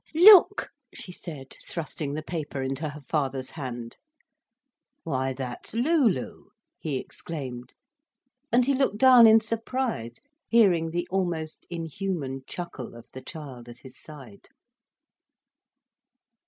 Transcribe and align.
"Look," 0.15 0.71
she 0.91 1.11
said, 1.11 1.57
thrusting 1.67 2.15
the 2.15 2.23
paper 2.23 2.63
into 2.63 2.89
her 2.89 3.01
father's 3.01 3.51
hand. 3.51 3.97
"Why 5.03 5.31
that's 5.31 5.75
Looloo!" 5.75 6.47
he 6.79 6.97
exclaimed. 6.97 7.75
And 8.51 8.65
he 8.65 8.73
looked 8.73 8.97
down 8.97 9.27
in 9.27 9.39
surprise, 9.41 10.15
hearing 10.47 10.89
the 10.89 11.07
almost 11.11 11.67
inhuman 11.69 12.41
chuckle 12.47 12.95
of 12.95 13.09
the 13.13 13.21
child 13.21 13.69
at 13.69 13.77
his 13.81 13.95
side. 13.95 14.47